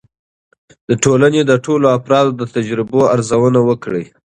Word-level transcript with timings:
د 0.89 0.91
ټولنې 1.03 1.41
د 1.45 1.51
ټولو 1.65 1.85
افرادو 1.97 2.31
د 2.39 2.43
تجربو 2.55 2.99
ارزونه 3.15 3.59
وکړئ. 3.69 4.03